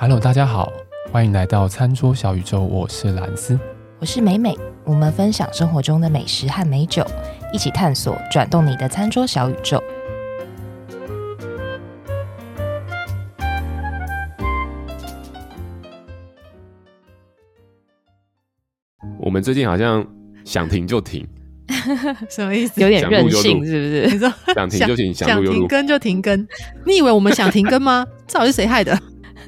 [0.00, 0.72] Hello，大家好，
[1.10, 3.58] 欢迎来到餐桌小宇宙，我是兰斯，
[3.98, 7.04] 我是美美，我们分享生活中的美食和美酒，
[7.52, 9.82] 一起探索转动你的餐桌小宇宙。
[19.18, 20.06] 我们最近好像
[20.44, 21.26] 想停就停，
[22.30, 22.80] 什么意思？
[22.80, 24.14] 有点任性是不是？
[24.14, 26.46] 你说想停就停， 想停更就停更。
[26.86, 28.06] 你以为我们想停更吗？
[28.28, 28.96] 这 到底是谁害的？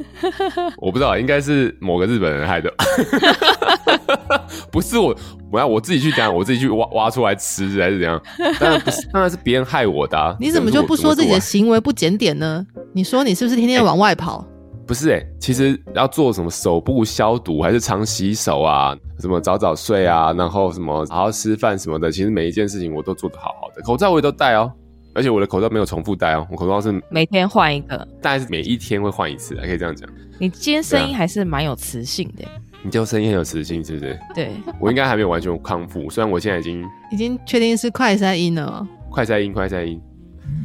[0.78, 2.72] 我不知道，应该是某个日本人害的。
[4.70, 5.14] 不是我，
[5.50, 8.20] 我要我自己去讲，我自己去挖挖出来吃还是怎样？
[8.58, 10.36] 当然不是， 当然是别人害我的啊。
[10.40, 12.66] 你怎么就不说自己的行为不检点呢？
[12.92, 14.38] 你说你是不是天天往外跑？
[14.38, 14.46] 欸
[14.86, 18.92] 不是哎、欸，其实要做什么手部消毒，还是常洗手啊？
[19.20, 23.80] 什么早早睡啊，然后什么好好吃饭什么的，其实每一件事情我都做得好好的。
[23.82, 24.72] 口罩我也都戴哦，
[25.14, 30.08] 而且我的口罩没有重复戴哦，我口罩是每天换一个，大概是每一天会换一次，还可以这样讲。
[30.38, 32.50] 你今天声音还是蛮有磁性的、啊，
[32.82, 34.18] 你就声音很有磁性，是不是？
[34.34, 40.00] 对，我应该还没有完全康复，虽然我现在已经已经确定是快塞音了，快塞音，快塞音，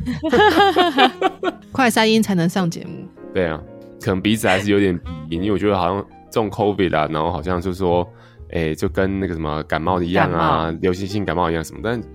[1.72, 3.08] 快塞音才能上节目。
[3.34, 3.62] 对啊。
[4.02, 8.08] 可能鼻子还是有点鼻音，因为我觉得好像中 COVID 啊，然后好像就是说，
[8.52, 12.06] 哎、欸，就跟那个什么感冒一样啊，流行性感冒一样什么，但好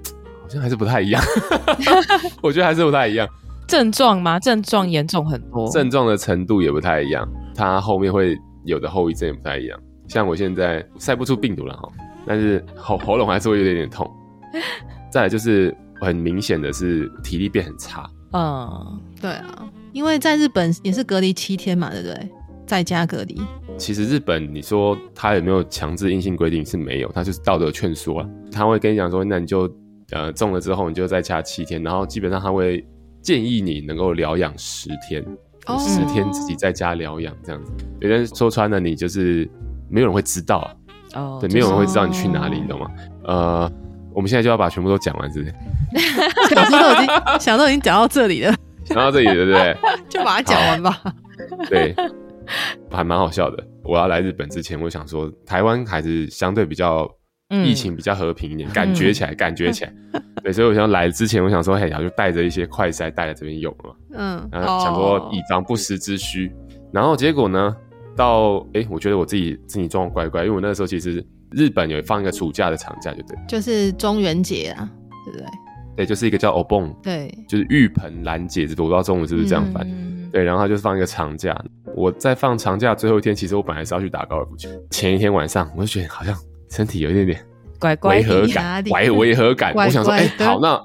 [0.50, 1.22] 像还是不太一样。
[2.42, 3.28] 我觉得还是不太一样。
[3.66, 4.38] 症状吗？
[4.40, 9.78] 症状严重很多，症状的程度也不太一样，它后面会有的后遗症也不太一样。
[10.08, 11.88] 像我现在晒不出病毒了哈，
[12.26, 14.10] 但是喉喉咙还是会有点点痛。
[15.08, 18.10] 再来就是很明显的是体力变很差。
[18.32, 19.68] 嗯，对啊。
[19.92, 22.28] 因为在日本也是隔离七天嘛，对不对？
[22.66, 23.40] 在家隔离。
[23.76, 28.28] 其实日本，你说他有没有强制硬性规定是没有，他就是道德劝说啊。
[28.52, 29.68] 他会跟你讲说，那你就
[30.10, 32.84] 呃中了之后，你就再加七天，然后基本上他会
[33.22, 35.24] 建议你能够疗养十天，
[35.78, 37.72] 十天自己在家疗养这样子。
[38.00, 39.48] 有人说穿了，你就是
[39.88, 40.74] 没有人会知道啊。
[41.14, 42.90] 哦，对，没有人会知道你去哪里，你懂吗？
[43.24, 43.72] 呃，
[44.14, 45.54] 我们现在就要把全部都讲完，是不是？
[46.54, 48.54] 想都已经想都已经讲到这里了。
[48.84, 49.76] 讲到这里，对不对？
[50.08, 51.02] 就把它讲完吧。
[51.68, 51.94] 对，
[52.90, 53.66] 还蛮好笑的。
[53.82, 57.10] 我要来日本之前，我想说，台湾还是相对比较
[57.50, 59.92] 疫情比较和平一点，嗯、感觉起来，感觉起来。
[60.42, 63.94] 对，所以我想来之前，我想说，嘿，然后就带着一些快筛带来这边用了嘛。
[64.12, 66.52] 嗯，然后想说以防不时之需。
[66.92, 67.76] 然后结果呢，
[68.16, 74.88] 到哎、欸，我觉得我自己自己状况怪怪，因为我那个时候其实日本有放一个暑假的长假，就对，就是中元节啊，
[75.26, 75.46] 对不对？
[75.96, 79.86] 对，就是一个叫 Obon，对，就是浴盆兰节，我不知道中文是不是这样翻。
[79.86, 81.56] 嗯、对，然后他就放一个长假。
[81.94, 84.70] 我在放长假最后一天，其实我本来是要去打高尔夫球。
[84.90, 86.34] 前一天晚上，我就觉得好像
[86.70, 87.44] 身体有一点点
[88.02, 89.72] 违和感，违违和感。
[89.74, 90.82] 我想说，哎、欸，好，那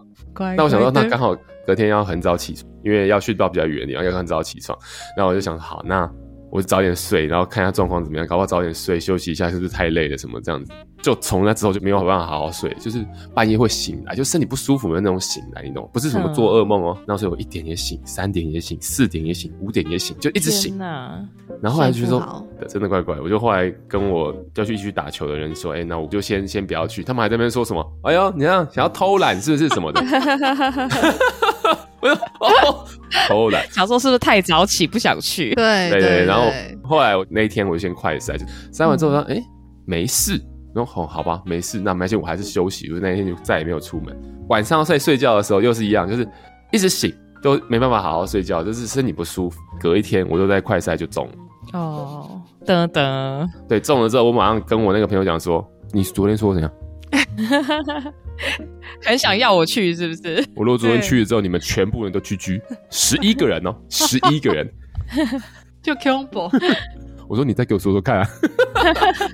[0.56, 1.36] 那我想说，那刚好
[1.66, 4.78] 隔天要很早起床，因为要去到比较远的地方，要很早起床。
[5.16, 6.10] 然后我就想，好，那。
[6.56, 10.72] 我就早点睡，然后看一下状况怎么样，搞不好早点睡休息一下，是不是太累了什么这样子？
[11.02, 15.90] 就从那之后就没有办法好好睡，就是半夜会醒来，就身体不舒服的那种醒来，你懂？
[15.92, 16.98] 不是什么做噩梦哦。
[17.06, 20.78] 那时候我一点也醒，三点也醒，四点也醒，五点也醒，就一直醒。
[20.78, 27.04] 然后后来就说真的怪怪，我就后来跟我要去一起去打球的人说，哎、欸，那我就先先不要去。
[27.04, 27.86] 他们还在那边说什么？
[28.04, 30.02] 哎呦，你这样想要偷懒是不是什么的？
[32.40, 32.86] 哦，
[33.28, 35.54] 偷懒， 想说是不是太早起不想去？
[35.56, 36.52] 对对对，然后
[36.84, 39.44] 后来我那一天我就先快筛，就筛完之后说，哎、欸，
[39.86, 40.42] 没事。
[40.74, 42.90] 然后好吧，没事，那没关系，我还是休息。
[42.90, 44.14] 就那一天就再也没有出门。
[44.50, 46.28] 晚上在睡觉的时候又是一样，就是
[46.70, 49.58] 一直醒，都没办法好好睡觉，就是身体不舒服。
[49.80, 51.80] 隔一天我就在快筛就中了。
[51.80, 56.70] 哦，噔噔，对，中了之后我马上跟我那个朋友讲说，你昨天说怎样？
[59.04, 60.46] 很想要我去是不是？
[60.56, 64.70] 我如果昨天去了之后，你们全部人都居居，十一个人哦，十一个人，
[65.82, 66.50] 就恐怖。
[67.28, 68.30] 我说你再给我说说看啊，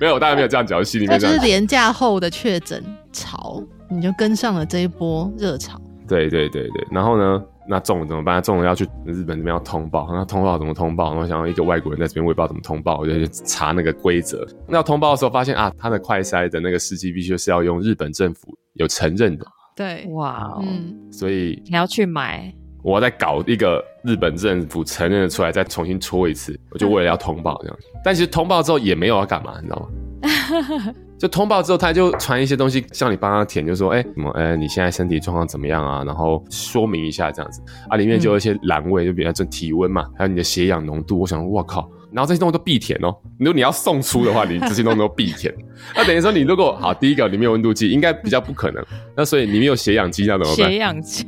[0.00, 5.80] 没有，我当然没有这样讲，心里面就是廉价后的确诊潮，你就跟上了这一波热潮。
[6.08, 7.42] 对对对对，然后呢？
[7.64, 8.42] 那中了怎么办？
[8.42, 11.12] 中了要去日本这边要通报，那通报怎么通报？
[11.12, 14.44] 然后想要一个外国人在这边，我也不知道怎么通报，我就去查那个规则。
[14.66, 19.46] 那要通报的时候发现啊，他的快筛的那个试剂必须是要用日本政府有承认的。
[19.74, 22.52] 对，哇，嗯，所以你要去买，
[22.82, 27.78] 我要再搞一个日本政府承认的出来，再重新戳一次，我就为了要通报这样。
[28.04, 30.94] 但其实通报之后也没有要干嘛，你知道吗？
[31.18, 36.02] 就通报之后，他就传一些东西，叫你帮他填，就说，哎、欸，什么，哎、欸，你现在身体状况怎么样啊？
[36.04, 41.20] 然后说明一下这样子啊，里面就有一些栏位，就比如说体温嘛，还有你的血氧浓度。
[41.20, 43.14] 我想，我靠，然后这些东西都必填哦。
[43.38, 45.52] 如果你要送出的话，你这些东西都必填。
[45.96, 48.84] 那等于说，你如果好，第一个你没有温度计，应该比较不可能。
[49.16, 50.70] 那所以你没有血氧机，那怎么办？
[50.70, 51.26] 血氧机，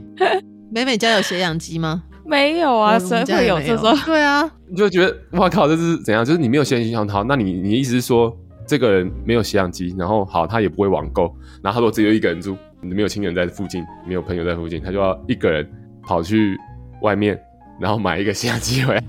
[0.73, 2.03] 美美家有血氧机吗？
[2.27, 3.95] 没有啊，谁会有这种？
[4.07, 6.25] 对啊，你就觉得哇靠，这是怎样？
[6.25, 8.35] 就是你没有血氧机，好，那你你意思是说
[8.67, 11.25] 这个人没有血氧机，然后好，他也不会网购，
[11.63, 15.71] 然后他说只有一个人住，你没有亲人在附近，没有朋友在附近，他就要一个人
[16.03, 16.57] 跑去
[17.03, 17.39] 外面，
[17.79, 19.03] 然后买一个血氧机回来。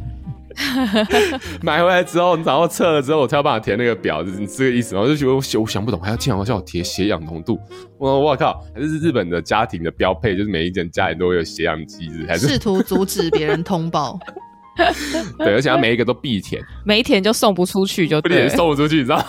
[1.62, 4.96] 买回来之后，然后测了之后，我才要帮他填那个表，就是这个意思。
[4.96, 7.60] 我就觉得我想我想不懂，还要经常叫我填血氧浓度。
[7.98, 14.18] 我我靠，还是日本的家庭的标配，就是每一间家里都会有血氧机，还是试图阻止别人通报。
[15.38, 19.26] 对，而且他每一个都必填，没填就送不出去，就不填送不出去，你知道？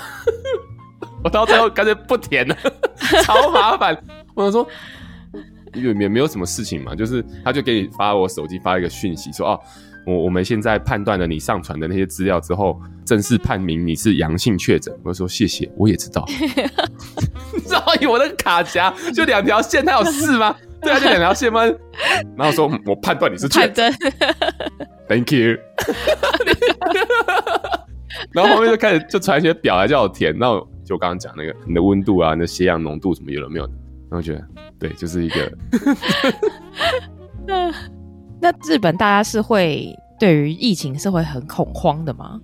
[1.25, 2.57] 我到最后干脆不填了，
[3.25, 3.97] 超麻烦。
[4.35, 4.67] 我想说，
[5.75, 9.61] 也也没有什么事情嘛，就是他就给你发我手机发一个讯息说哦。
[10.07, 14.95] 我我们现在判断了你上传的那些资料之后，正式判明你是阳性确诊。
[15.03, 16.25] 我说谢谢，我也知道。
[16.33, 20.55] 你知道我那个卡夹就两条线，它有事吗？
[20.81, 21.63] 对啊，就两条线吗？
[22.37, 23.93] 然后说我判断你是确诊。
[25.09, 25.59] Thank you。
[28.33, 30.33] 然后后面就开始就传一些表来叫我填。
[30.39, 33.67] 然后就刚刚讲那个你的温度啊，你的血氧浓度什么有了没有？
[33.67, 34.45] 然后我觉得
[34.79, 35.53] 对，就是一个。
[38.41, 42.41] 那日本大家是会对于疫情是会很恐慌的吗？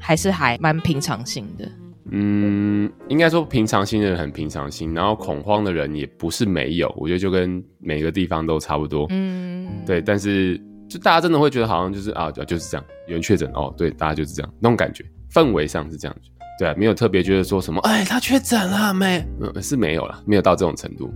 [0.00, 1.70] 还是还蛮平常心的？
[2.10, 6.92] 嗯，应该说平常心的人很平常心，然后恐慌的人也不是没有。
[6.96, 9.06] 我觉得就跟每个地方都差不多。
[9.10, 10.02] 嗯，对。
[10.02, 16.28] 但是就大家真的会觉得好像就是啊，就是这样，有人确诊哦，对，大家就是这样那种感觉，氛围上是这样子。
[16.58, 19.24] 对啊，没有特别觉得说什么，哎，他确诊了没？
[19.40, 21.08] 嗯，是没有了，没有到这种程度。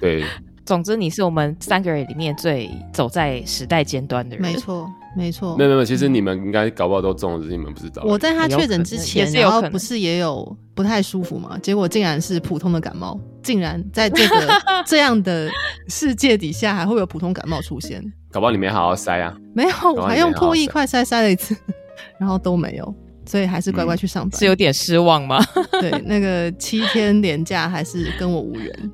[0.00, 0.24] 对。
[0.64, 4.42] 总之，你是我们三个人里面最走在时代尖端的人。
[4.42, 5.56] 没错，没错。
[5.56, 8.02] 没有没有，其实你们应该搞不好都中了，只是你们不知道。
[8.04, 11.58] 我在他确诊之前，然后不是也有不太舒服嘛？
[11.58, 14.48] 结果竟然是普通的感冒，竟然在这个
[14.86, 15.50] 这样的
[15.88, 18.02] 世界底下，还会有普通感冒出现？
[18.30, 19.36] 搞不好你没好好塞啊？
[19.54, 21.54] 没有，我还用唾液快塞塞了一次，
[22.18, 22.94] 然后都没有。
[23.26, 25.42] 所以还是乖乖去上班，嗯，是有点失望吗？
[25.80, 28.90] 对，那个七天连假还是跟我无缘。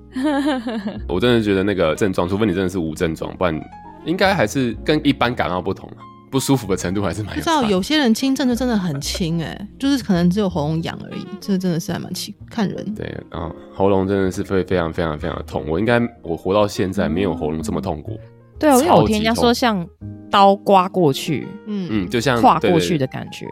[1.09, 3.61] 我真的觉得那个症状，除非你真的是无症状，不然
[4.05, 5.91] 应该还是跟一般感冒不同，
[6.31, 7.35] 不舒服的程度还是蛮。
[7.35, 12.95] 不知道有些人轻症就真的很轻，哎，就是可能只有喉咙痒而已，这真的是还蛮轻，看人。
[12.95, 18.17] 对，然后喉咙真的是会非常非常非常的痛，我应该我活到现在没有喉咙这么痛过。
[18.61, 19.85] 对啊，因为我听人家说像
[20.31, 23.47] 刀刮过去，嗯嗯，就像划过去的感觉。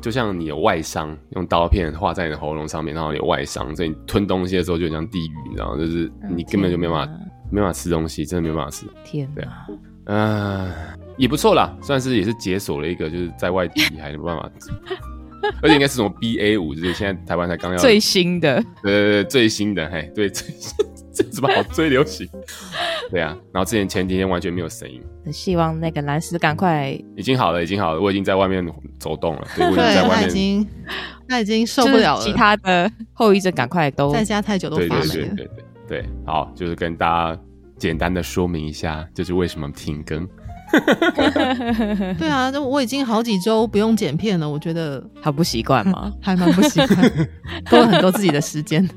[0.00, 5.78] 就像你有外伤，用刀片划在你的喉咙上面，然后你有外伤，所以你吞东西的时候就很像地狱，你知道吗？
[5.78, 7.12] 就是你根本就没办法，
[7.50, 8.86] 没办法吃东西，真的没办法吃。
[9.04, 9.66] 天，对啊，
[10.04, 10.72] 嗯，
[11.18, 14.50] 也不错啦，算是也是解锁了一个，就是在外地还有办法，
[15.60, 20.86] 而且应该是什么 BA 五，就是现在台湾才刚要最新的，对对对，最新的，嘿，对最新。
[21.12, 22.28] 这怎么好追流行？
[23.10, 25.02] 对啊，然后之前前几天完全没有声音。
[25.24, 26.90] 很希望那个蓝斯赶快。
[27.16, 28.64] 已经好了，已经好了，我已经在外面
[28.98, 29.46] 走动了。
[29.56, 30.20] 对，我已经在外面。
[30.20, 30.68] 他已经，
[31.28, 32.24] 他已经受不了了。
[32.24, 35.00] 其他的后遗症赶快都在家太久都发霉了。
[35.00, 35.46] 对对对对
[35.88, 37.40] 对，对，好，就是跟大家
[37.76, 40.26] 简单的说明一下，就是为什么停更。
[42.16, 46.12] 对啊，我已经好几周不用剪片了，我觉得好不习惯吗？
[46.22, 47.28] 还蛮不习惯，
[47.68, 48.88] 多了很多自己的时间。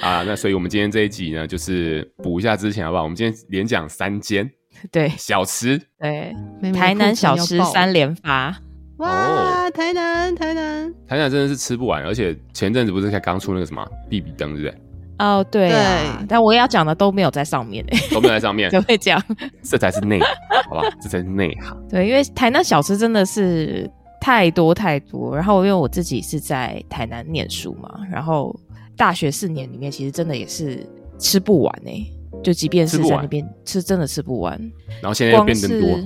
[0.00, 3.02] 啊，那所以我们今天这一集呢，就是补一下之前好不好？
[3.02, 4.48] 我们今天连讲三间，
[4.92, 6.34] 对，小吃，对，
[6.72, 8.56] 台南小吃三连发，
[8.98, 14.80] 哇，台南，台南，台南真的是吃不完，而且前阵子不是才刚出那个什么必比登，对不对？
[15.18, 19.20] 哦，对啊，但我要讲的都没有在上面诶，都没有在上面， 就会讲，
[19.64, 20.28] 这才是内行，
[20.68, 20.82] 好不好？
[21.02, 21.76] 这才是内行。
[21.90, 28.54] 对，因为台南小吃真的是太多太多，然后因为我自己是在台南念书嘛，然后。
[28.98, 30.84] 大学四年里面，其实真的也是
[31.18, 32.12] 吃不完哎、欸，
[32.42, 34.60] 就即便是在那边吃，真的吃不完。
[35.00, 35.98] 然后现在又变更多，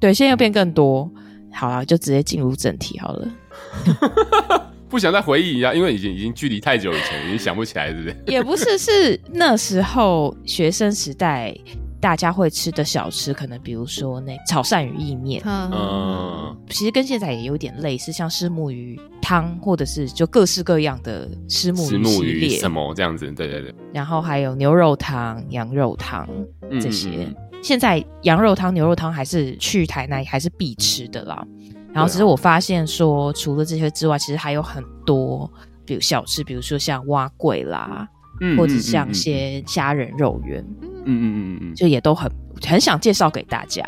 [0.00, 1.10] 对，现在又变更多。
[1.52, 3.28] 好了，就直接进入正题好了。
[4.88, 8.16] 不想再回忆一下，因为已经已经距离太久以前，已经想不起来，是不是？
[8.26, 11.52] 也不是，是那时候学生时代。
[12.00, 23.74] 大家会吃的小吃，可能比如说那炒鳝鱼意面，嗯，其实跟现在也有点类似，像虱目鱼汤，或者是就各式各样的虱目鱼系列，什么这样子，对对对。
[23.92, 26.28] 然后还有牛肉汤、羊肉汤
[26.80, 27.08] 这些。
[27.08, 31.44] 嗯嗯嗯，现在羊肉汤、牛肉汤还是去台南还是必吃的啦。
[31.92, 35.50] 然后只是我发现说，除了这些之外，其实还有很多，
[35.84, 38.08] 比如小吃，比如说像蛙桂啦。
[38.58, 40.62] 或者像些虾仁肉圆，
[41.06, 42.30] 嗯嗯嗯嗯，就也都很
[42.62, 43.82] 很想介绍给大家，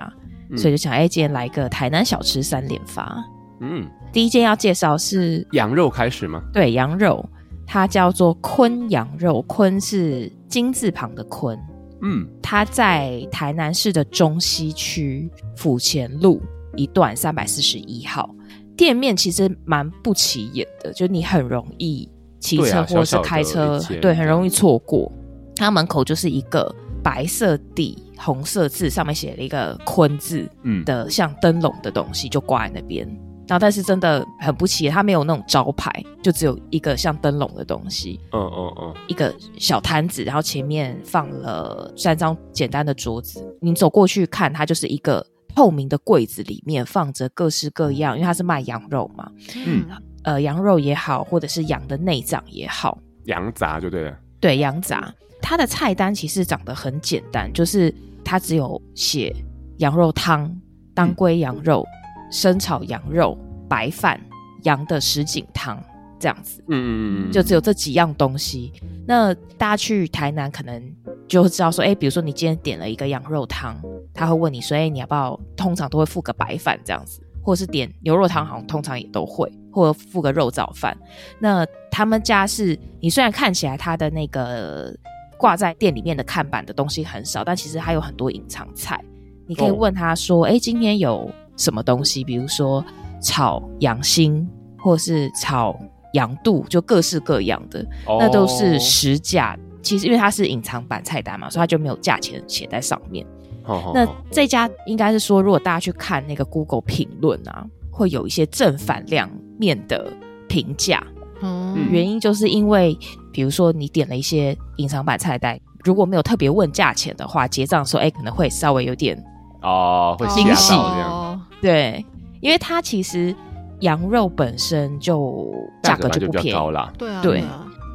[0.50, 3.22] 嗯、所以就想哎，今天来个台南小吃三连发。
[3.60, 6.40] 嗯，第一间要介绍是羊肉开始吗？
[6.52, 7.28] 对，羊肉，
[7.66, 11.58] 它叫做坤羊肉，坤是金字旁的坤，
[12.02, 16.40] 嗯，它在台南市的中西区府前路
[16.76, 18.32] 一段三百四十一号。
[18.76, 22.08] 店面其实蛮不起眼的，就你很容易
[22.38, 25.10] 骑车或是开车，对，啊、小小对，很容易错过。
[25.56, 26.72] 它门口就是一个
[27.08, 33.06] 白色底红色字，上面写了一个“坤”字，嗯，的像灯笼的东西就挂在那边。
[33.46, 35.90] 然后，但是真的很不起眼，它没有那种招牌，
[36.22, 38.20] 就只有一个像灯笼的东西。
[38.32, 43.42] 嗯嗯嗯，一个小摊子，然后前面放了三张简单的桌子。
[43.62, 45.26] 你走过去看，它就是一个。
[45.56, 49.28] 透明的柜子里面放着各式各样，因为它是卖羊肉嘛，
[49.66, 49.84] 嗯，
[50.22, 55.12] 呃，羊肉也好，或者是羊的内脏也好，羊杂就对了，对，羊杂。
[55.40, 59.34] 它的菜单其实长得很简单，就是它只有写
[59.78, 60.54] 羊肉汤、
[60.94, 63.36] 当归羊肉、嗯、生炒羊肉、
[63.68, 64.20] 白饭、
[64.64, 65.82] 羊的什锦汤。
[66.20, 68.72] 这样子，嗯嗯嗯，就只有这几样东西。
[69.06, 70.82] 那大家去台南可能
[71.28, 73.80] 就会知道说，哎，比如说你今天点了一个羊肉汤，
[74.12, 75.38] 他会问你说，哎，你要不要？
[75.56, 80.98] 通常都会附个白饭这样子，或者是点牛肉汤，好像通常也都会，或者附个肉燥饭。
[81.38, 84.92] 那他们家是，你虽然看起来他的那个
[85.38, 89.02] 挂在店里面的看板的东西很少，但其实还有很多隐藏菜。
[89.46, 92.22] 你可以问他说，哎，今天有什么东西？
[92.22, 92.84] 比如说
[93.22, 95.74] 炒羊心，或是炒。
[96.14, 98.18] 羊肚就各式各样的，oh.
[98.18, 99.54] 那都是实价。
[99.82, 103.26] 其实因为它是隐藏版菜单嘛，所以它就没有价钱写在上面。
[103.64, 103.94] Oh.
[103.94, 110.10] 那这家应该是说，如果大家去看那个 Google 评论啊，会有一些正反两面的
[110.48, 111.06] 评价。
[111.40, 111.78] 嗯，oh.
[111.90, 112.98] 原因就是因为，
[113.32, 119.16] 比如说你点了一些隐藏版菜单，如果没有特别问价钱的话，结账的时候，哎，可能会稍微有点
[119.62, 121.10] 哦，oh, 会惊喜这样。
[121.10, 121.38] Oh.
[121.60, 122.04] 对，
[122.40, 123.34] 因为它其实。
[123.82, 125.54] 羊肉本身就
[125.84, 126.58] 价格就不便宜，
[126.98, 127.44] 对啊，对。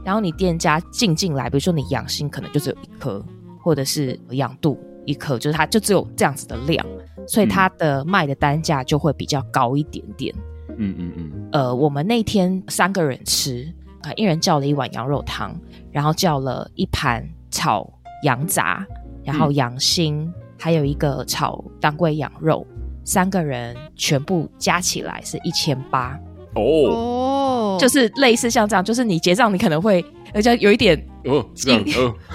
[0.06, 3.22] 然后你店家进进来，比如说你养心可能就只有一颗，
[3.62, 6.86] 或者是养肚一颗，就是它就只有这样子的量，
[7.28, 10.34] 所以它的卖的单价就会比较高一点点。
[10.38, 10.42] 嗯
[10.78, 11.50] 嗯嗯嗯。
[11.52, 13.68] 呃，我们那天三个人吃，
[14.02, 15.56] 啊，一人叫了一碗羊肉汤，
[15.92, 17.88] 然后叫了一盘炒
[18.24, 18.86] 羊杂，
[19.24, 22.66] 然后羊心，嗯、还有一个炒当归羊肉。
[23.06, 26.18] 三个人全部加起来是一千八。
[26.56, 31.84] 哦，就是类似像这样，就是你结账你可能会而且有一点哦惊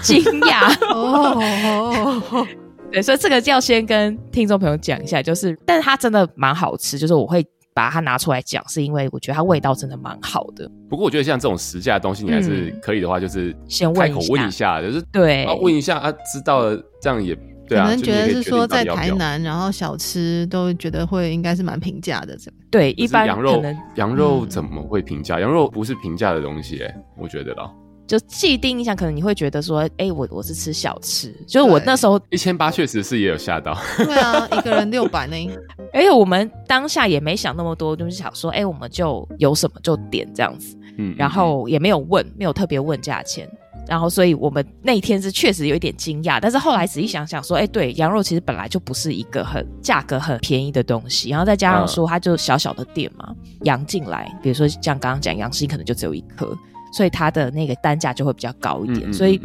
[0.01, 0.71] 惊讶。
[0.93, 2.45] 哦，
[2.91, 7.43] 对，所以这个就要先跟听众朋友讲一下，就是，但是它真的蛮好吃，就是我会
[7.79, 10.69] 把它拿出来讲，是因为我觉得它味道真的蛮好的。
[10.89, 17.33] 不过我觉得像这种实价的东西，你还是可以的话，就是先开口问一下，就是对，问一下啊，知道了这样也。
[17.69, 22.53] 对啊可能觉得是说在台南，然后小吃都觉得会应该是蛮平价的，这样。
[22.69, 23.63] 对，一般羊肉
[23.95, 25.39] 羊肉怎么会平价？
[25.39, 27.71] 羊肉不是平价的东西，哎，我觉得啦。
[28.09, 33.77] 就既定印象，可能你会觉得说，哎，我我是吃小吃，就是我那时候一千八确实是也有吓到。
[33.97, 35.35] 对啊，一个人六百呢。
[35.93, 43.47] 而且我们当下也没想那么多，就是想说，哎，我们就有什么就点这样子，嗯，然后也没有问，没有特别问价钱。
[43.87, 56.55] 然后，所以我们那天是确实有一点惊讶，但是后来仔细想想说，哎，对，羊肉其实本来就不是一个很价格很便宜的东西，然后再加上说它就小小的店嘛，羊进来，比如说像刚刚讲羊心可能就只有一颗，
[56.91, 59.11] 所以它的那个单价就会比较高一点。
[59.13, 59.41] 所以，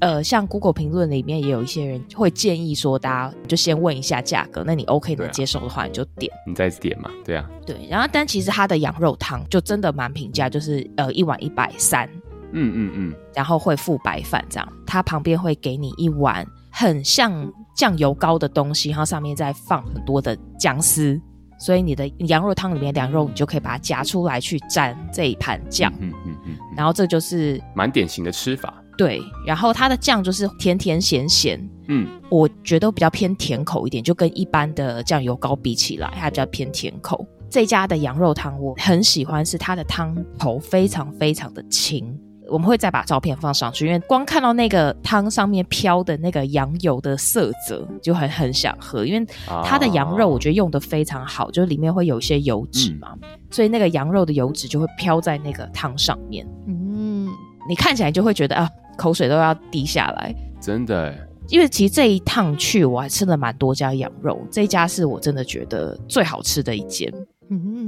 [0.00, 7.76] 呃，像 Google 评论里面也有一些人会建议说，大家就先问一下价格，那你 OK 能接受的话，你就点，你再点嘛，对啊，对。
[7.90, 12.08] 然后，但其实它的羊肉汤就真的蛮平价，就是呃一碗一百三。
[12.52, 21.20] 嗯嗯嗯，然后会附白饭这样，它旁边会给你一碗很像酱油膏的东西，然后上面再放很多的姜丝，
[21.60, 25.92] 所以你的羊肉汤里面的羊肉你就可以把它夹出来去蘸这一盘酱。
[26.00, 28.82] 嗯嗯嗯，嗯，然后这就是蛮典型的吃法。
[28.96, 37.26] 对，然后它的酱就是甜甜咸咸，嗯，我觉得比较偏甜口一点，就跟一般的酱油膏比起来，它比较偏甜口。
[37.48, 42.14] 这家的羊肉汤我很喜欢，是它的汤头非常非常的清。
[42.50, 49.06] 我们会再把照片放上去，因为光看到那个汤上面飘的那个羊油的色泽，就很很想喝。
[49.06, 49.26] 因为
[49.64, 56.46] 它的羊肉我觉得用的非常好，就是里面会有一些油脂嘛，嗯、所以那个羊肉的油脂就会飘在那个汤上面。
[56.66, 57.28] 嗯，
[57.68, 60.34] 你看起来就会觉得啊，口水都要滴下来。
[60.60, 61.14] 真的，
[61.48, 67.12] 因为其实这一趟去我还吃了蛮多家羊肉，这一家是我真的觉得最好吃的一间。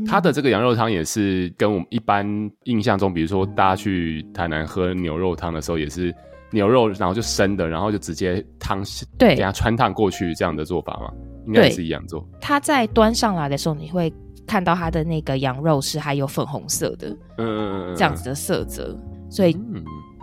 [0.07, 2.27] 它的这个羊肉汤也是跟我们一般
[2.65, 6.15] 印象中，比如说大家去台南喝牛肉汤的时候，也是
[6.51, 8.83] 牛肉，然后就生的，然后就直接汤
[9.17, 11.13] 对，给它穿烫过去这样的做法嘛，
[11.47, 12.27] 应该也是一样做。
[12.41, 14.13] 它在端上来的时候，你会
[14.47, 18.99] 看到它的那个羊肉是还有粉红色的，嗯，这样子的色泽，
[19.31, 19.57] 所以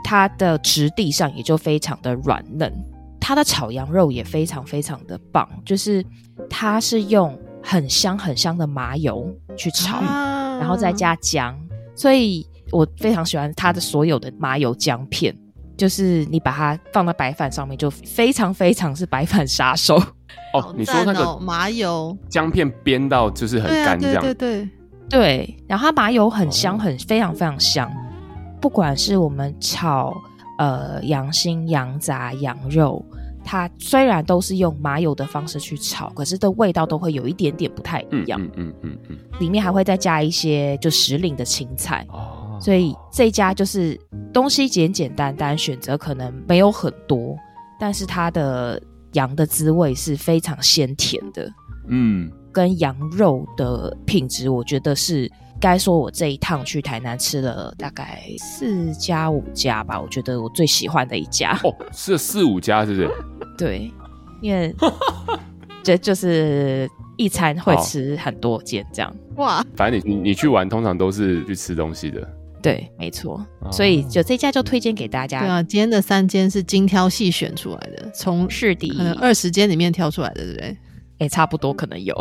[0.04, 2.72] 它的质地上也就非常的软嫩。
[3.22, 6.04] 它的炒羊肉也非常非常的棒，就是
[6.50, 11.58] 它是用很香很香的麻油去炒，啊、然后再加姜，
[11.96, 15.36] 所以我非常喜欢它的所有的麻油姜片。
[15.78, 20.60] 就是你把它放到白饭上面，就非常非常是白饭杀手哦。
[20.62, 24.70] 哦，你说那个麻油姜片煸到就是很干这样，对对对
[25.10, 25.58] 对。
[25.70, 27.90] 然后它麻油很香，很非常非常香。
[28.60, 30.14] 不管是我们炒
[30.58, 33.02] 呃羊心、羊杂、羊肉，
[33.44, 38.42] 它虽然都是用麻油的方式去炒，可是的味道都会有一点点不太一样。
[38.42, 42.06] 嗯嗯嗯嗯，里面还会再加一些就时令的青菜。
[42.10, 42.58] 哦。
[42.62, 43.98] 所以这家就是
[44.34, 47.38] 东西简简单单，选择可能没有很多，
[47.80, 48.82] 但是它的
[49.14, 51.50] 羊的滋味是非常鲜甜的。
[51.88, 55.30] 嗯，跟羊肉的品质，我觉得是
[55.60, 61.60] 该说我这一趟去台南吃了大概四家五家吧，我觉得我最喜欢的一家。
[61.64, 63.10] 哦，是四五家，是不是？
[63.58, 63.92] 对，
[64.42, 64.74] 因为
[65.84, 69.16] 这就是一餐会吃很多间这样。
[69.36, 72.28] 哇，反正你你你去玩，通常都是去吃东西的。
[72.62, 73.42] 对，没错，
[73.72, 75.40] 所以就这家就推荐给大家。
[75.40, 80.78] 对啊，今天的三间是精挑细选出来的，从是的，可能二十间里面挑出来的，对不对？
[81.20, 82.16] 哎，差不多可能有。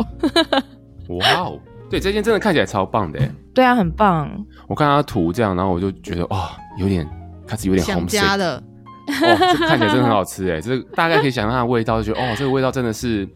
[1.09, 3.19] 哇哦，对，这件真的看起来超棒的。
[3.53, 4.29] 对啊，很棒。
[4.67, 7.07] 我看它图这样，然后我就觉得哇，有点
[7.47, 8.57] 开始有点红家的。
[8.57, 13.27] 哦，这看起来真的很好吃哎， 这大概可以想象它的味道，就觉得哦，这个味道真的是。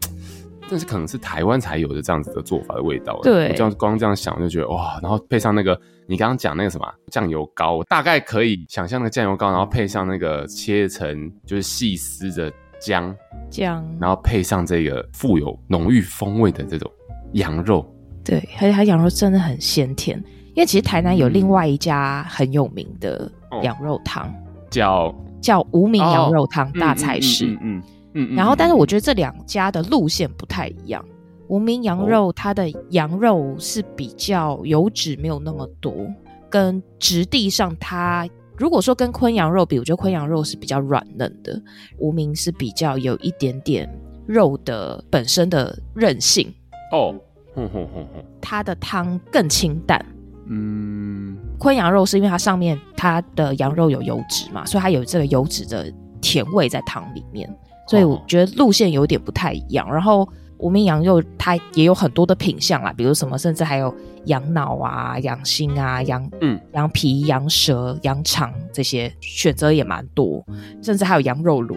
[0.66, 3.20] 这是可能是台湾才有的这样子的做法的味道。
[3.22, 12.50] 对，这样光这样想就觉得哇，然后配上那个你刚刚讲那个什么酱油膏，大概可以想象那个酱油膏，然后配上那个切成就是细丝的
[12.84, 13.16] 姜
[13.50, 16.90] 姜，然后配上这个富有浓郁风味的这种
[17.32, 17.84] 羊肉。
[18.22, 20.22] 对，而且它羊肉真的很鲜甜。
[20.54, 23.30] 因为其实台南有另外一家很有名的
[23.62, 24.34] 羊肉汤，嗯、
[24.70, 27.46] 叫叫无名羊肉汤大菜市。
[27.46, 27.82] 嗯嗯
[28.14, 31.04] 嗯，然后，但是我觉得这两家的路线不太一样。
[31.48, 35.92] 无名羊肉，它的羊肉是比较油脂没有那么多，
[36.48, 38.24] 跟质地上它，
[38.56, 41.60] 如果说跟昆羊肉比，我觉得昆羊肉是比较软嫩的，
[41.98, 43.88] 无名是比较有一点点
[44.26, 46.52] 肉的本身的韧性。
[46.92, 47.14] 哦，
[47.54, 50.04] 哼哼哼哼，它的汤更清淡。
[50.46, 57.48] 嗯，昆羊肉是因为它上面它的羊肉有油脂嘛，所以它有这个油脂的甜味在汤里面。
[57.88, 60.28] 所以我觉得路线有点不太一样，然后
[60.64, 70.42] 无名羊肉它也有很多的品相啦，比如什么，甚至还有羊脑啊、羊心啊、羊嗯、羊皮、羊舌、羊肠这些选择也蛮多，
[70.82, 71.76] 甚至还有羊肉炉。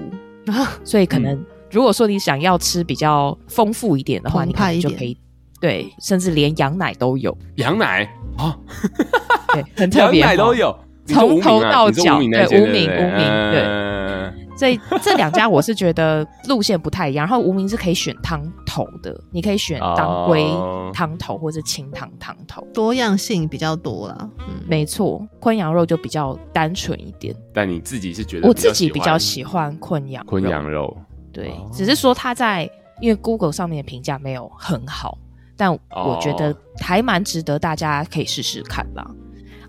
[0.85, 1.37] 所以可能
[1.69, 5.17] 如果说你想要吃比较丰富一点的话，你可以就可以
[5.59, 7.37] 对，甚至连羊奶都有。
[7.55, 8.09] 羊奶？
[8.37, 8.57] 啊，
[9.53, 10.73] 对，很特别，羊奶都有，
[11.05, 14.46] 从头到脚，对，无名无名，对。
[14.57, 20.45] 所以这两家我是觉得路线不太一样，然后无名是可以选汤头的，你可以选当归
[20.93, 24.29] 汤头或者清汤汤头，多样性比较多啦。
[24.39, 27.35] 嗯，没错，昆羊肉就比较单纯一点。
[27.53, 28.47] 但你自己是觉得？
[28.47, 30.97] 我自己比较喜欢昆羊昆羊肉，
[31.31, 35.17] 对，只是说它在因为 Google 上面的评价没有很好，
[35.55, 39.05] 但我觉得还蛮值得大家可以试试看啦。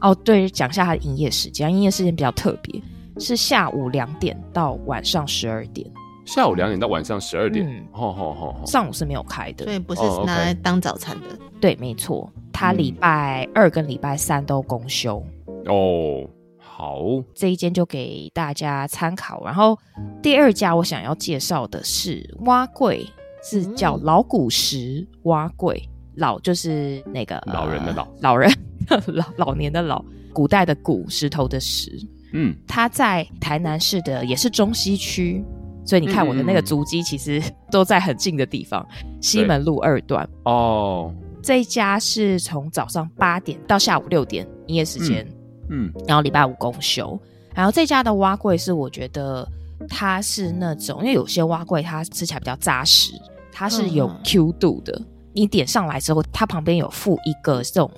[0.01, 2.81] 哦，对，讲一下它的营业时间，营业时间比较特别。
[3.19, 5.91] 是下午两点到晚上十二点。
[6.25, 11.27] 下午两点到晚上十二点，嗯，好好好，上午是没有开的，所以不是拿来当早餐的。
[11.27, 11.59] Oh, okay.
[11.59, 15.25] 对，没错，他礼拜二跟礼拜三都公休。
[15.65, 16.27] 哦，oh,
[16.59, 16.99] 好，
[17.35, 19.43] 这一间就给大家参考。
[19.43, 19.79] 然后
[20.23, 23.07] 第二家我想要介绍的是蛙柜，
[23.43, 25.83] 是叫老古石蛙柜，
[26.17, 28.53] 老就是那个老人的老，呃、老人
[29.15, 30.05] 老老年的老，
[30.35, 31.99] 古代的古，石头的石。
[32.33, 35.45] 嗯，他在台南市的也是中西区，
[35.85, 41.15] 所以你看我的那个足迹其实都在很近的地方，嗯、西门路二段哦。
[41.43, 45.27] 这一家是从早上八点到下午六点营业时间，
[45.71, 47.19] 嗯，嗯然后礼拜五公休。
[47.55, 49.49] 然后这家的蛙柜是我觉得
[49.89, 53.13] 它是那种，因为有些蛙柜它吃起来比较扎实，
[53.51, 54.93] 它是有 Q 度的。
[54.93, 57.91] 嗯、你点上来之后，它旁边有附一个这种。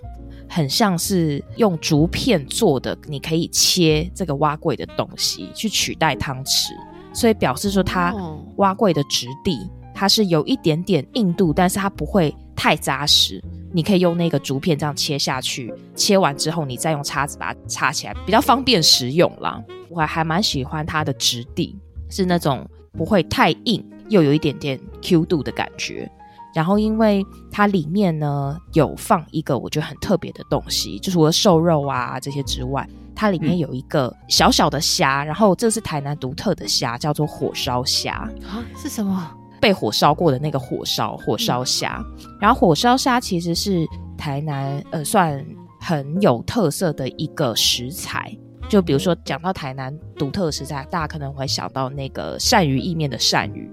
[0.50, 6.72] 很像是用竹片做的，你可以切这个挖柜的东西去取代汤匙，
[7.14, 8.12] 所以表示说它
[8.56, 13.40] 挖柜的质地它是有一点点硬度，但是它不会太扎实。
[13.72, 19.62] 你可以用那个竹片这样切下去，切完之后你再用叉子把它插起来，比较方便食用啦。
[19.88, 26.10] 我还还蛮喜欢它的质地，是那种不会太硬，又有一点点 Q 度的感觉。
[26.54, 39.30] 然后，因为它里面呢有放一个我觉得很特别的东西，就除了瘦肉啊这些之外，它里面有一个小小的虾，然后这是台南独特的虾，叫做火烧虾啊，是什么？
[39.60, 42.02] 被火烧过的那个火烧火烧虾，
[42.40, 43.86] 然后火烧虾其实是
[44.16, 45.44] 台南呃算
[45.78, 48.34] 很有特色的一个食材。
[48.70, 53.70] 就比如说讲到台南独特的食材，大家可能会想到那个鳝鱼意面的鳝鱼，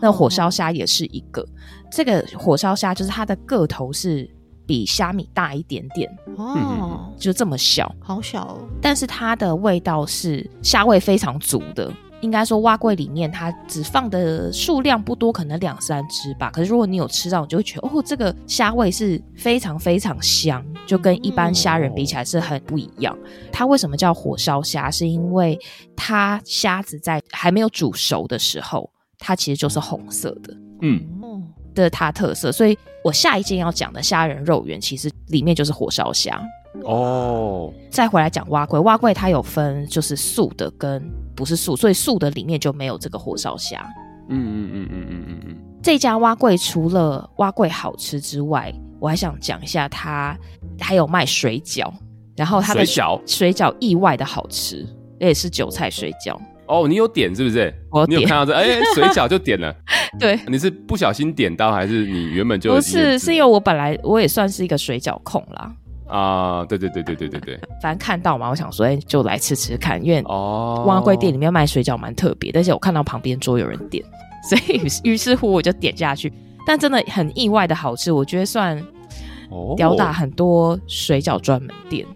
[0.00, 1.46] 那火烧虾也是一个。
[1.96, 4.30] 这个火烧虾就是它的个头是
[4.66, 8.68] 比虾米大一点点哦，就这么小，好小哦。
[8.82, 11.90] 但是它的味道是虾味非常足的。
[12.20, 16.50] 应该说，蛙柜里面它只放的数量不多，可能两三只吧。
[16.50, 23.16] 可是如果你有吃到，你就会觉得哦，这个虾味是非常非常香，就跟一般虾仁比起来是很不一样。
[23.50, 24.90] 它为什么叫火烧虾？
[24.90, 25.58] 是因为
[25.96, 30.54] 它虾子在还没有煮熟的时候，它其实就是红色的。
[30.82, 31.02] 嗯，
[31.76, 32.50] 这是它特色。
[32.50, 36.42] 所以我下一件要讲的虾仁肉圆，其实里面就是火烧虾。
[36.82, 41.02] 哦，再回来讲蛙柜，蛙柜它有分就是素的跟
[41.34, 43.86] 不是素，所以素的里面就没有这个火烧虾。
[44.28, 45.56] 嗯嗯嗯嗯嗯嗯嗯。
[45.82, 50.36] 这家蛙柜除了蛙柜好吃之外，我还想讲一下它
[50.80, 51.90] 还有卖水饺，
[52.36, 54.86] 然后它的水饺水饺意外的好吃，
[55.18, 56.38] 也是韭菜水饺。
[56.66, 57.72] 哦，你有点是不是？
[57.90, 58.52] 我点你有看到这？
[58.52, 59.74] 哎、欸，水饺就点了。
[60.18, 63.18] 对，你是不小心点到，还是你原本就不是？
[63.18, 65.72] 是因为我本来我也算是一个水饺控啦。
[66.08, 74.04] 啊，对对对对对对对， 反正看到嘛，我想说，哎，就来吃吃看，因为哦，碗粿店里面卖水饺蛮特别，而且我看到旁边桌有人点，
[74.48, 76.32] 所以 于是乎我就点下去，
[76.64, 78.80] 但真的很意外的好吃，我觉得算
[79.76, 82.06] 吊打很多水饺专门店，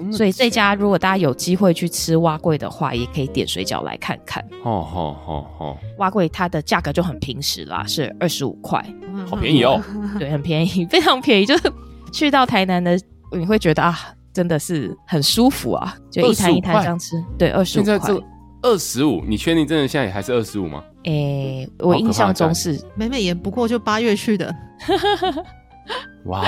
[0.00, 4.42] 嗯，所以这家如果大家有机会去吃碗粿的话，也可以点水饺来看看。
[4.64, 8.84] 哦哦哦哦，碗粿它的价格就很平实啦，是二十五块，
[9.28, 9.82] 好便宜哦，
[10.18, 11.72] 对，很便宜， 非常便宜，就是
[12.12, 12.98] 去到台南的。
[13.34, 13.98] 你会觉得啊，
[14.30, 17.92] 真的是很舒服啊，就一摊一摊这样吃，对，二十五块。
[17.92, 18.22] 现在这
[18.60, 20.84] 二十五，你确定真的现在还是二十五吗？
[21.04, 24.54] 诶、欸，我印象中是，美美也不过就八月去的。
[26.26, 26.44] 哇！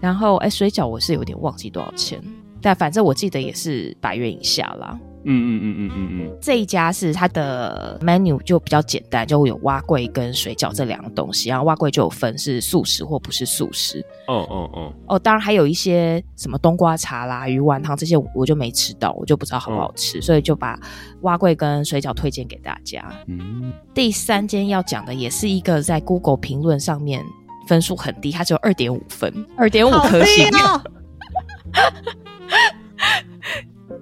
[0.00, 2.22] 然后哎、欸，水饺我是有点忘记多少钱，
[2.60, 4.98] 但反正我记得也是百元以下啦。
[5.28, 13.98] 嗯嗯嗯嗯嗯嗯，这一家是它的 menu 就比较简单，就会有碗粿跟水饺这两个东西，然后碗粿就有分是素食或不是素食。
[14.28, 20.78] 哦哦哦哦，当然还有一些什么冬瓜茶啦、鱼丸汤这些，我就没吃到，我就不知道好不好吃，哦、所以就把
[21.22, 23.04] 碗粿跟水饺推荐给大家。
[23.26, 27.24] 嗯，第三间要讲的也是一个在 Google 评论上面
[27.66, 30.48] 分数很低，它只有二点五分，二点五颗星。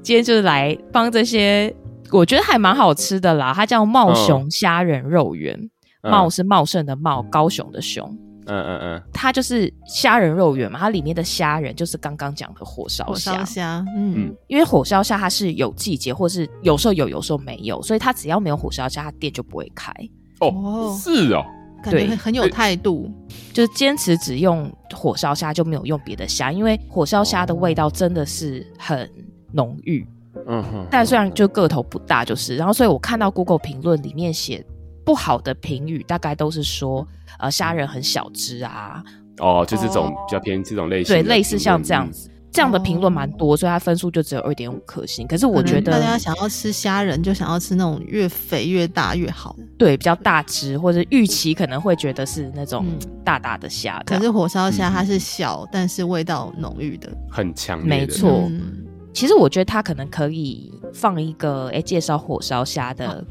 [0.03, 1.75] 今天就是来帮这些，
[2.11, 3.53] 我觉得还蛮好吃的啦。
[3.55, 5.59] 它叫茂雄虾仁肉圆，
[6.03, 8.07] 嗯、茂是茂盛的茂，高雄的雄。
[8.47, 13.33] 嗯嗯嗯，它就是虾仁肉圆嘛，它里面的虾仁就是刚刚讲的火烧虾。
[13.33, 19.91] 火烧虾，嗯，因为火烧虾它是有季节，或是有时候有，有时候没有，所以它只要没有火烧虾，它店就不会开。
[20.41, 21.43] 哦，是哦，
[21.91, 23.11] 对，很有态度，
[23.53, 29.11] 就是坚持只用火烧虾，就没有用别的虾，因为火烧虾的味道真的是很。
[29.57, 30.05] 浓郁，
[30.49, 34.67] 嗯哼，但虽然就个头不大，就是，然后所以我看到 Google 评论里面写
[35.05, 37.07] 不好的评语，大概都是说，
[37.39, 39.01] 呃，虾仁很小只啊，
[39.39, 45.27] 哦，就是这种比较偏这种类型，对，类似像这样子，这样的评论蛮多，所以它分数就只有二点五颗星。
[45.27, 52.87] 可是我觉得大家想要吃虾仁，就想要吃那种越肥越大越好，对，比较大只，或者预期可能会觉得是那种
[53.25, 58.49] 大大的虾，可是火烧虾它是小，但是味道浓郁的，很强烈，没错。
[59.13, 63.25] 其实我觉得它可能可以放一个哎，介绍火烧虾的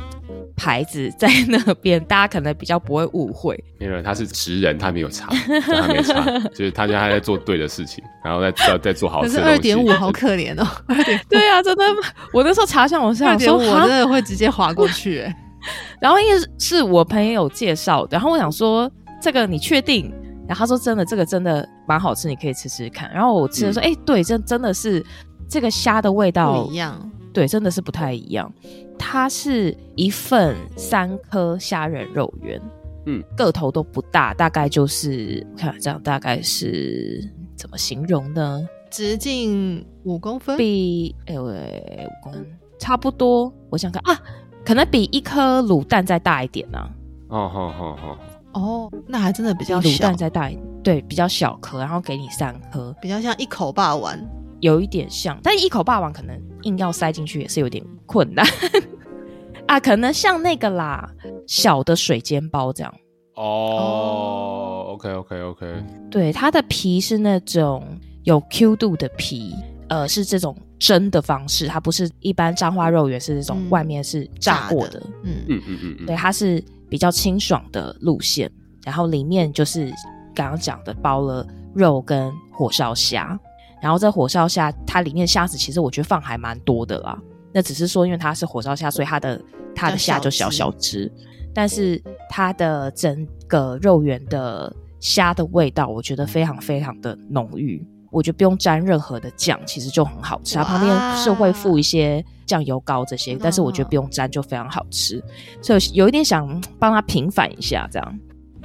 [0.55, 3.61] 牌子在那边，大家可能比较不会误会。
[3.79, 5.27] 因为他是职人，他没有差，
[5.65, 9.29] 他没差， 就是他家还在做对的事情，然后在在在做好事。
[9.29, 10.67] 可是二点五好可怜哦，
[11.29, 11.83] 对啊，真的，
[12.31, 15.35] 我那时候查一下，我是想说，我真的会直接划过去哎。
[15.99, 18.89] 然后因为是我朋友介绍，然后我想说
[19.21, 20.13] 这个你确定？
[20.47, 23.09] 然后他说真的，这个真的蛮好吃，你可以吃吃看。
[23.13, 25.03] 然后我吃的说，哎、嗯，对，真真的是。
[25.49, 28.51] 这个虾的味道不一样，对，真的是不太一样。
[28.97, 32.61] 它是一份三颗虾仁肉圆，
[33.07, 38.65] 嗯，个头都不大，大概就是我看这样，大概是怎么形容呢？
[38.89, 42.45] 直径五公分，比哎喂五公分
[42.77, 43.51] 差不多。
[43.69, 44.21] 我想看啊，
[44.63, 46.89] 可能比一颗卤蛋再大一点呢、啊。
[47.29, 48.17] 哦，好好好，
[48.53, 54.15] 哦，那还真的比较卤蛋再大一点，对，比较小颗，然后给你三颗，比较像一口霸王。
[54.63, 58.47] 有一点像，但一口霸王可能硬要塞进去也是有点困难。
[59.67, 61.09] 啊，可能像那个啦，
[61.45, 62.93] 小的水煎包这样。
[63.35, 67.85] 哦，OK OK OK，对，它的皮是那种
[68.23, 69.53] 有 Q 度的皮，
[69.89, 78.49] 呃，是这种蒸的方式，它不是一般彰化肉圆是这种外面是炸过的，嗯嗯嗯嗯，对，它是比较清爽的路线，
[78.85, 79.91] 然后里面就是
[80.33, 83.37] 刚刚讲的包了肉跟火烧虾，
[83.83, 89.41] 然后在火烧虾它里面虾子其实我觉得放还蛮多的啦，那只是说因为它是火烧虾，所以它的
[89.75, 91.11] 它的虾就小小只，
[91.53, 97.85] 但是它的整个肉圆的虾的味道，我觉得非常非常的浓郁。
[98.09, 100.55] 我觉得不用沾任何的酱，其实就很好吃。
[100.55, 105.21] 它旁边是会附一些酱油膏这些，但是我觉得不用沾就非常好吃。
[105.61, 106.47] 所以有一点想
[106.79, 108.19] 帮它平反一下，这样。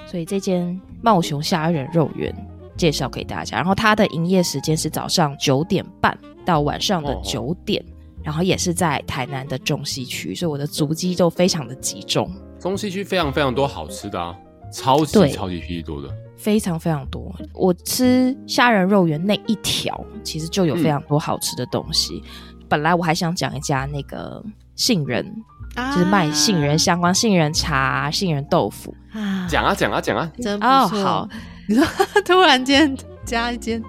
[0.06, 2.32] 所以这间茂雄虾仁肉圆
[2.78, 3.58] 介绍给大家。
[3.58, 7.92] 然后它的营业时间是早上九点半到晚上的九点，哦、
[8.24, 12.30] 然后也是在台南的中西区，所以我的足迹就非常的集中。
[12.58, 14.34] 中西区非常非常多好吃的啊，
[14.72, 16.08] 超级超级霹雳多的。
[16.36, 22.22] 非常非常多，我吃虾仁肉圆那一条，其实就有非常多好吃的东西。
[22.24, 24.40] 嗯、本来我还想讲一家那个
[24.76, 25.26] 杏仁，
[25.74, 29.48] 啊、就是卖杏仁相关杏仁茶、杏仁豆腐啊。
[29.48, 30.70] 讲啊讲啊讲啊，真不错。
[30.70, 31.28] 哦、好，
[31.68, 31.84] 你 说
[32.24, 33.82] 突然间加一间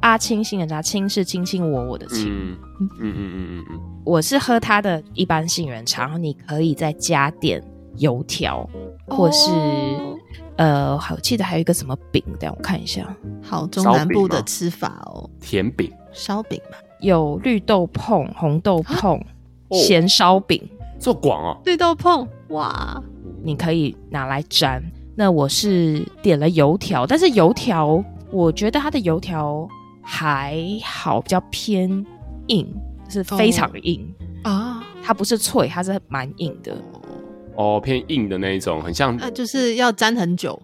[0.00, 2.26] 阿青杏仁茶，青是卿卿我我的青。
[2.26, 7.62] 嗯嗯嗯嗯嗯嗯，我是喝它的一般杏仁茶，然后你可以再加点
[7.96, 8.68] 油条，
[9.06, 9.50] 或是。
[9.50, 10.16] 哦
[10.56, 13.16] 呃，好，我记得还有一个什么饼，等我看一下。
[13.42, 19.18] 好，中南部的吃法哦，甜饼、烧饼嘛，有绿豆椪、红豆椪、
[19.70, 20.62] 咸烧饼，
[21.00, 21.58] 做广哦。
[21.64, 23.02] 绿豆椪，哇，
[23.42, 24.82] 你可以拿来沾。
[25.20, 29.68] 那我是点了油条，但是油条，我觉得它的油条
[30.00, 31.90] 还好，比较偏
[32.46, 32.66] 硬，
[33.06, 34.02] 是非常硬
[34.44, 34.76] 啊。
[34.76, 35.04] Oh.
[35.04, 36.74] 它不是脆，它是蛮硬的。
[37.54, 40.58] 哦，偏硬的那一种，很像，那就是要粘很久。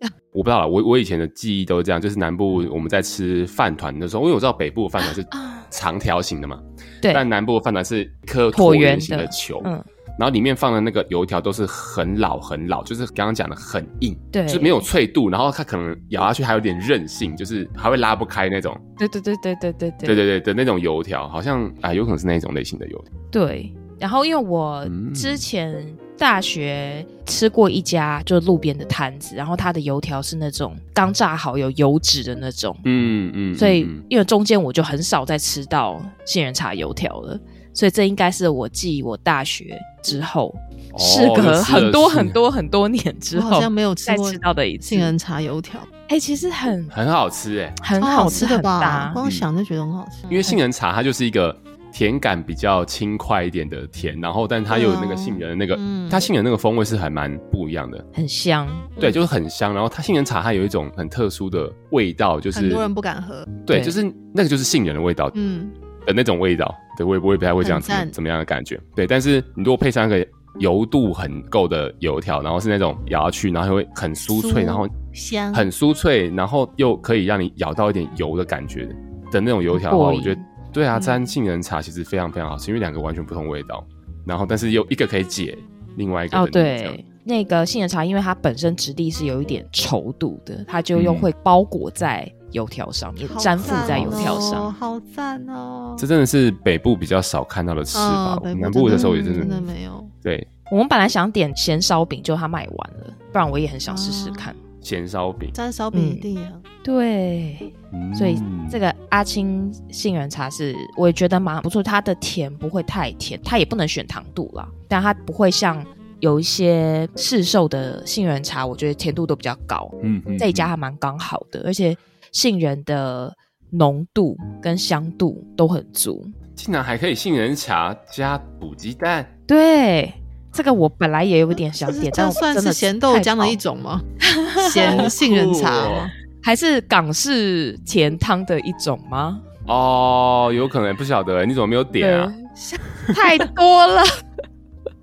[0.32, 5.22] 我不知道了，我我以前的记忆都是这样，就是南部我们在吃饭团的时候，因为我知道北部的饭团是
[5.68, 6.58] 长条形的嘛，
[7.02, 9.84] 对，但南部的饭团是一颗椭圆形的球，嗯，
[10.18, 23.72] 然后里面放的那个油条都是很老很老，就是刚刚讲的很硬，对，就是没有脆度，然后它可能咬下去还有点韧性，就是还会拉不开那种，对对对对对对对对对对的那种油条，好像啊，有可能是那种类型的油条，对。
[23.98, 24.82] 然后因为我
[25.14, 37.38] 之前大学吃过一家就是路边的摊子，然后它的油条是那种刚炸好有油脂的那种，嗯嗯，所以因为中间我就很少再吃到杏仁茶油条了，
[37.72, 40.54] 所以这应该是我继我大学之后，
[40.98, 45.80] 事隔很多很多很多年之后，好像没有吃过吃到的一次杏仁茶油条。
[46.08, 49.10] 哎，其实很很好吃哎，很好吃的吧？
[49.14, 51.56] 光想就觉得很好吃，因为杏仁茶它就是一个。
[51.92, 58.68] 甜感比较轻快一点的甜，然后但它又有那个杏仁的那个，嗯、它杏仁那个风味是还蛮不一样的，很香。
[59.00, 59.74] 对，就是很香。
[59.74, 63.44] 然后它杏仁茶它有一种很特殊的味道，就是很多人不敢喝。
[63.66, 65.68] 对，对就是那个就是杏仁的味道，嗯，
[66.06, 66.72] 的那种味道。
[67.00, 68.78] 对，我也不会不太会这样子怎么样的感觉。
[68.94, 70.26] 对，但是你如果配上一个
[70.58, 78.86] 油度很够的油条，然后是那种咬下去，然后会很酥脆，酥然后香，很酥脆，然后又可以让你咬到一点油的感觉
[79.32, 80.40] 的那种油条的话，我觉得。
[80.72, 83.82] 对啊，沾杏仁茶其实非常非常好吃，因为两个完全不同味道，
[84.26, 85.56] 然后但是又一个可以解
[85.96, 86.38] 另外一个。
[86.38, 95.94] 哦，对，那个杏仁茶，因为它本身质地是有一点稠度的，它就又会包裹在油条上面，粘附在油条上，好赞哦！
[95.98, 100.06] 这真的是北部比较少看到的吃法，哦、南部的时候也真的，真的没有。
[100.22, 104.52] 对，我们本来想点咸烧饼，就它卖完了，不然我也很想试试看。
[104.52, 115.84] 哦咸烧饼，沾烧饼一定要、嗯、对，嗯、所以这个阿青杏仁茶是我也觉得蛮不错，它的甜不会太甜，它也不能选糖度啦，但它不会像
[116.20, 121.94] 有一些市售的杏仁茶，我觉得甜度都比较高，嗯，嗯，这一家还蛮刚好的，而且
[122.32, 123.34] 杏仁的
[123.70, 130.12] 浓度跟香度都很足，竟然还可以杏仁茶加补鸡蛋，对。
[130.52, 134.00] 这个我本来也有点想点，这算是咸豆浆的一种吗？
[134.68, 136.10] 咸杏仁茶吗？
[136.42, 139.38] 还是港式甜汤的一种吗？
[139.68, 142.32] 哦，有可能不晓得，你怎么没有点啊？
[143.14, 144.02] 太多了。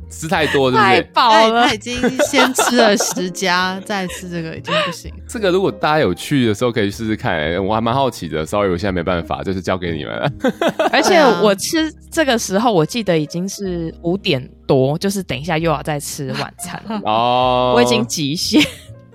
[0.09, 0.87] 吃太多，是不是？
[0.87, 5.11] 太饱了，他已经先吃了十家， 再吃这个已经不行。
[5.27, 8.45] 这个如果大家有去的时候可以试试看，欸，我还蛮好奇的。
[8.45, 10.31] Sorry，我现在没办法，就是交给你们了。
[10.91, 17.73] 而且我吃这个时候，我记得已经是五点多，就是等一下又要再吃晚餐哦。
[17.75, 18.61] 我已经极限，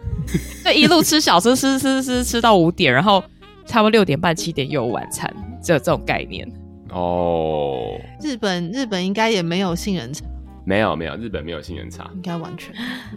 [0.63, 3.25] 就一路吃小吃，吃吃吃吃到五点，然后
[3.65, 6.47] 差不多六点半七点又有晚餐，就这种概念
[6.91, 7.99] 哦。
[8.21, 10.27] 日本日本应该也没有杏仁茶。
[10.65, 12.75] 没有没有，日本没有杏仁茶，应该完全。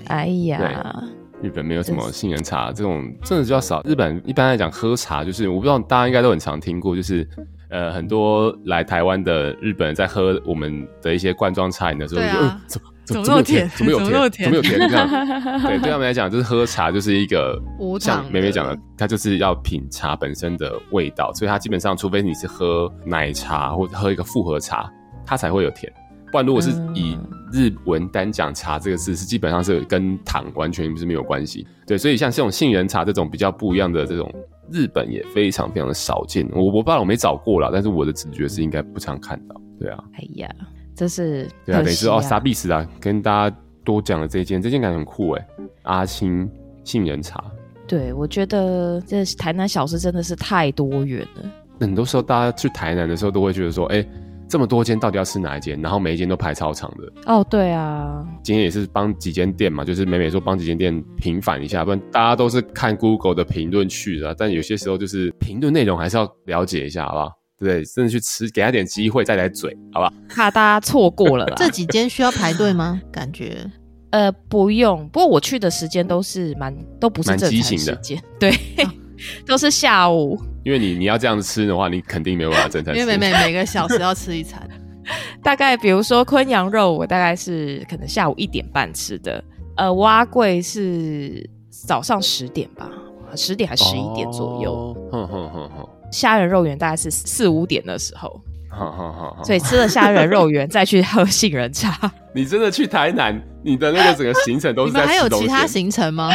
[0.08, 1.04] 哎呀，
[1.42, 3.82] 日本没有什么杏仁茶这种，真的比较少。
[3.84, 7.28] 日本一般来讲喝茶，就是我不知道大家应该都很常听过，就是
[7.70, 13.70] 呃，很多来台湾的日本人在喝我们的一些罐装茶饮的时候，就说、啊呃、怎么怎么有甜？
[13.70, 14.46] 怎么有甜？
[14.46, 14.80] 怎么有甜？
[14.90, 15.08] 这样
[15.62, 17.62] 对，对他们来讲，就是喝茶就是一个
[18.00, 24.90] 像梅梅讲的，他就是要品茶本身的味道，所以它基本上，除非你是喝奶茶或者喝一个复合茶，
[25.26, 25.92] 它才会有甜。
[26.32, 27.18] 不然，如果是以
[27.54, 31.66] 日文单讲茶这个字，是基本上是跟糖完全不是没有关系。
[31.88, 34.30] 对，所以像这种杏仁茶这种比较不一样的这种，
[34.70, 36.46] 日本也非常非常的少见。
[36.52, 39.56] 我我不知道我没找过啦，但是我的直觉是应该不常看到。
[39.80, 40.50] 对啊，哎呀，
[40.96, 45.48] 这是对啊，等于是哦，萨比斯啊，跟大家多讲了这件，这件感觉很酷哎，
[45.84, 46.50] 阿青
[46.84, 47.42] 杏仁茶。
[47.88, 51.52] 对，我觉得这台南小吃真的是太多元了。
[51.80, 54.06] 很多时候大家去台南的时候，都会觉得说，哎。
[54.48, 55.80] 这么多间到底要吃哪一间？
[55.82, 57.34] 然后每一间都排超长的。
[57.34, 64.34] 哦，对啊，今天也是帮几间店嘛，就是美美说帮几间店平反一下，不然大家都是看 Google 的评论去的。
[64.36, 67.32] 但有些时候就是评论内容还是要了解一下，好不好？
[67.60, 67.84] 对？
[67.86, 70.14] 甚至去吃，给他点机会再来嘴，好不好？
[70.30, 71.56] 怕大家错过了啦。
[71.58, 73.02] 这几间需要排队吗？
[73.12, 73.66] 感觉
[74.12, 78.52] 呃不用，不过我去的时间都是蛮都不是正常时间，对。
[78.52, 78.92] 哦
[79.46, 83.00] 都是下午，因为你你要这样子吃的话，你肯定没有办法正餐吃。
[83.00, 84.68] 因为每每每个小时要吃一餐，
[85.44, 89.44] 大概比如说昆羊肉，我大概是可能下午一点半吃的。
[89.78, 92.90] 呃，蛙桂是早上十点吧，
[93.36, 95.10] 十点还是十一点左右。
[95.12, 95.90] 哼哼哼哼。
[96.12, 98.42] 虾仁肉圆大概是四五点的时候。
[98.70, 102.12] 好好好，所以吃了虾仁肉圆，再去喝杏仁茶。
[102.34, 103.42] 你真的去台南？
[103.66, 105.18] 你的那个整个行程都 是在吃东西？
[105.18, 106.30] 还有其他行程吗？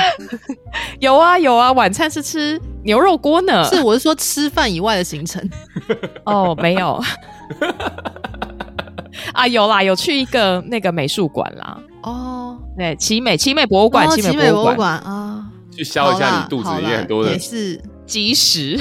[0.99, 3.65] 有啊有啊，晚餐是吃牛肉锅呢。
[3.65, 5.49] 是，我是说吃饭以外的行程。
[6.27, 7.01] 哦，没有。
[9.33, 11.79] 啊，有啦，有去一个那个美术馆啦。
[12.03, 18.79] 哦，对，奇美奇美博物馆，奇美博物馆啊，去消一下你肚子里面很多的，也是积食。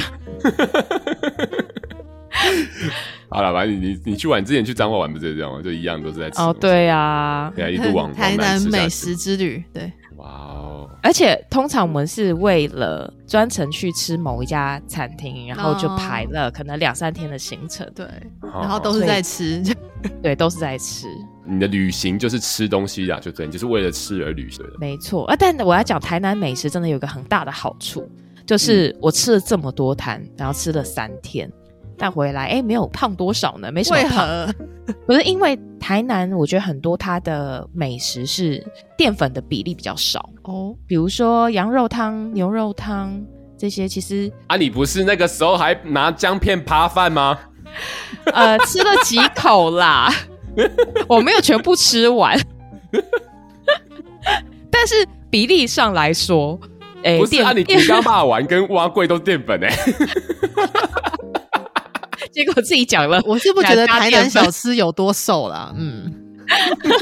[3.30, 5.62] 好了，反正你你你去玩之前去彰化玩不是这样吗？
[5.62, 10.90] 就一样都是在吃哦，对呀，对啊，一路往台南美食之旅，对，哇哦！
[11.02, 18.06] 而且通常我们是为了专程去吃某一家餐厅，然后就排了可能两三天的行程，对，
[18.42, 19.64] 然后都是在吃，
[20.22, 21.08] 对，都是在吃。
[21.46, 24.66] 你的旅行就是吃东西呀，就对，就是为了吃而旅行。
[24.80, 28.10] 没错啊，但我要讲台南美食真的有一个很大的好处，
[28.46, 31.50] 就是我吃了这么多摊，然后吃了三天。
[32.00, 33.70] 带回来，哎、欸，没有胖多少呢？
[33.72, 34.56] 没什么胖。
[35.06, 38.66] 不是因为台南，我觉得很多它的美食是
[38.98, 40.74] 淀粉的比例比较少哦。
[40.88, 43.22] 比如说羊肉汤、牛肉汤
[43.58, 47.38] 这些，其实啊，你不是那个时候还拿姜片扒饭吗？
[48.34, 50.12] 呃，吃了几口啦，
[51.08, 52.40] 我没有全部吃完。
[54.72, 56.60] 但是比例上来说，
[57.04, 59.94] 哎、欸，不是啊，你你刚骂完跟蛙贵都淀粉哎、欸。
[62.32, 65.74] 结果自己讲了，我是不觉得台南小吃有多瘦啦。
[65.78, 66.14] 嗯，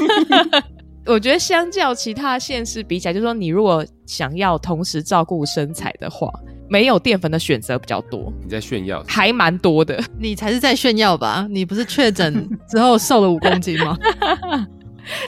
[1.06, 6.30] 我觉得相较其他县市比起来，就是说你如果想要同时照顾身材的话，
[6.68, 8.32] 没有淀粉的选择比较多。
[8.42, 9.02] 你在炫耀？
[9.06, 10.02] 还蛮多的。
[10.18, 11.46] 你才是在炫耀吧？
[11.50, 13.96] 你不是确诊之后瘦了五公斤吗？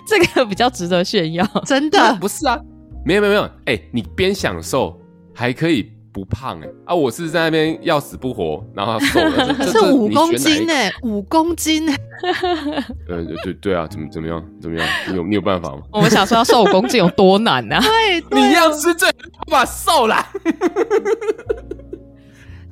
[0.06, 2.58] 这个比较值得炫耀，真的不是啊？
[3.06, 5.00] 没有没有没有，哎、欸，你边享受
[5.34, 5.90] 还可以。
[6.12, 6.94] 不胖哎、欸、啊！
[6.94, 12.00] 我是在那边要死不活，然后瘦了， 可是五公斤哎、欸，五公斤哎、欸。
[13.08, 14.44] 呃，对对啊，怎么怎么样？
[14.60, 14.88] 怎么样？
[15.08, 15.82] 你有你有办法吗？
[15.92, 17.82] 我们想说要瘦五公斤有多难呢、啊？
[17.82, 19.06] 对，对、啊，你要吃这
[19.50, 20.26] 把瘦啦。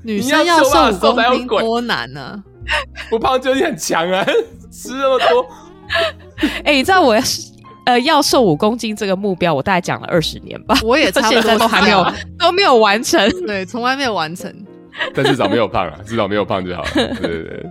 [0.02, 2.44] 女生要瘦五公斤多难呢、啊？
[3.08, 4.24] 不胖就很强啊！
[4.70, 5.46] 吃那么多，
[6.64, 7.57] 哎、欸，你知道我要是。
[7.88, 10.78] 呃，要瘦五公斤这个目标，我大概讲了二十年吧。
[10.84, 12.04] 我也差不多，现在都还没有
[12.38, 13.18] 都没有完成。
[13.46, 14.54] 对，从来没有完成。
[15.14, 16.90] 但至少没有胖啊， 至少没有胖就好了。
[16.92, 17.66] 对对对，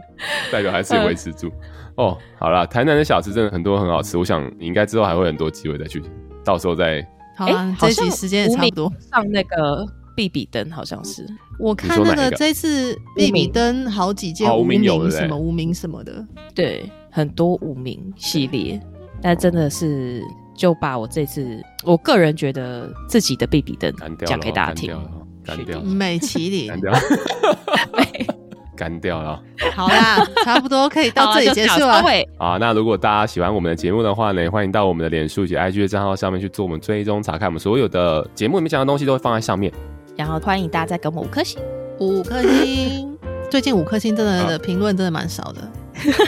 [0.51, 1.51] 代表还是维持住。
[1.97, 4.17] 呃、哦，好啦，台南的小吃真的很多很好吃。
[4.17, 6.01] 我想你应该之后还会很多机会再去，
[6.43, 7.08] 到时候再。
[7.36, 8.91] 好啊，这集时间也差不多。
[9.12, 11.23] 上那个比比登好像是，
[11.60, 18.82] 我看那个这次比比登好几件无名什么无名什么的，对，很多无名系列。
[19.22, 20.22] 但真的是
[20.55, 23.93] 就把我这次我个人觉得自己的必比登
[24.26, 24.95] 讲给大家听，
[25.43, 26.93] 干掉，美其里 干掉，
[28.76, 29.41] 干掉了。
[29.74, 32.03] 好啦，差不多可以到这里结束了。
[32.38, 39.72] 好，那如果大家喜欢我们的节目的话呢，欢迎到我们的脸书及 IG 的账号上面去做我们追踪查看，我们所有的节目里面讲的东西都会放在上面。
[40.15, 41.59] 然后欢迎大家再给我们五颗星，
[41.99, 43.18] 五颗星。
[43.49, 45.72] 最近五颗星真的的评论真的蛮少的。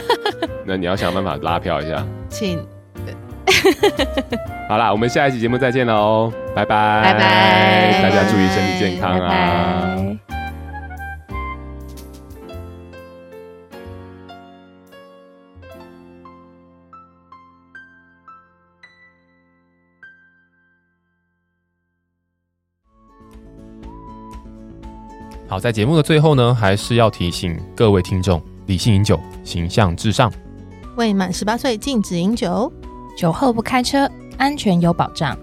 [0.64, 2.58] 那你要想办法拉票一下，请。
[4.68, 7.12] 好啦我们下一期节目再见喽拜拜。
[8.02, 9.96] 大家注意身体健康啊。
[25.48, 30.32] 好在节目的最后呢还是要提醒各位听众理性饮酒形象至上。
[30.96, 32.72] 未满十八岁禁止饮酒。
[33.20, 35.36] 酒后不开车安全有保障。